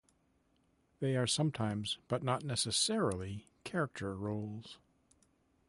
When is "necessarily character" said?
2.43-4.15